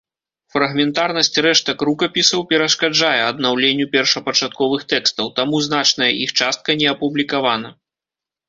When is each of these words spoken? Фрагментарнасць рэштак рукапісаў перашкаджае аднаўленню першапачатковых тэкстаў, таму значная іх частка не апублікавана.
Фрагментарнасць 0.53 1.35
рэштак 1.45 1.77
рукапісаў 1.89 2.41
перашкаджае 2.53 3.19
аднаўленню 3.31 3.85
першапачатковых 3.97 4.81
тэкстаў, 4.95 5.25
таму 5.39 5.55
значная 5.67 6.11
іх 6.25 6.29
частка 6.43 6.69
не 6.81 6.87
апублікавана. 6.95 7.69